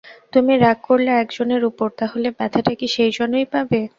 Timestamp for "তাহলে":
1.99-2.27